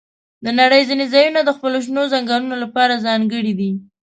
[0.45, 3.71] د نړۍ ځینې ځایونه د خپلو شنو ځنګلونو لپاره ځانګړي دي.